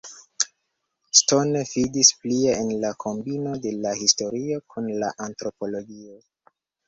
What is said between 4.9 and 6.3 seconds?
la antropologio.